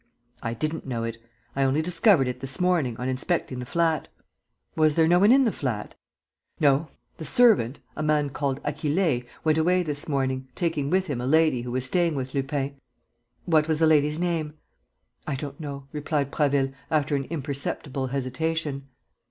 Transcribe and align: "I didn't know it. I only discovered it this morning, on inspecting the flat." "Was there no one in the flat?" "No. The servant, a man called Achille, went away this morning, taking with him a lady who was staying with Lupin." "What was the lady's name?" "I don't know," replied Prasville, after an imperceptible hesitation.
"I 0.41 0.55
didn't 0.55 0.87
know 0.87 1.03
it. 1.03 1.19
I 1.55 1.61
only 1.61 1.83
discovered 1.83 2.27
it 2.27 2.39
this 2.39 2.59
morning, 2.59 2.97
on 2.97 3.07
inspecting 3.07 3.59
the 3.59 3.67
flat." 3.67 4.07
"Was 4.75 4.95
there 4.95 5.07
no 5.07 5.19
one 5.19 5.31
in 5.31 5.43
the 5.43 5.51
flat?" 5.51 5.93
"No. 6.59 6.89
The 7.17 7.25
servant, 7.25 7.77
a 7.95 8.01
man 8.01 8.31
called 8.31 8.59
Achille, 8.63 9.21
went 9.43 9.59
away 9.59 9.83
this 9.83 10.09
morning, 10.09 10.47
taking 10.55 10.89
with 10.89 11.05
him 11.05 11.21
a 11.21 11.27
lady 11.27 11.61
who 11.61 11.71
was 11.71 11.85
staying 11.85 12.15
with 12.15 12.33
Lupin." 12.33 12.81
"What 13.45 13.67
was 13.67 13.77
the 13.77 13.85
lady's 13.85 14.17
name?" 14.17 14.55
"I 15.27 15.35
don't 15.35 15.59
know," 15.59 15.85
replied 15.91 16.31
Prasville, 16.31 16.73
after 16.89 17.15
an 17.15 17.25
imperceptible 17.25 18.07
hesitation. 18.07 18.87